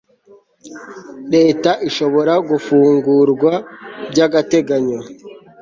[1.33, 3.53] leta ishobora gufungurwa
[4.11, 4.99] by agateganyo